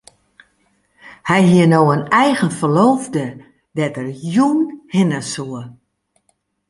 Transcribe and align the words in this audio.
Hy 1.29 1.39
hie 1.49 1.65
no 1.69 1.81
in 1.95 2.03
eigen 2.23 2.51
ferloofde 2.59 3.25
dêr't 3.75 3.99
er 4.01 4.09
jûn 4.33 4.59
hinne 4.93 5.19
soe. 5.33 5.61